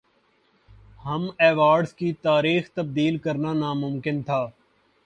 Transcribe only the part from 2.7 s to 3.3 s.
تبدیل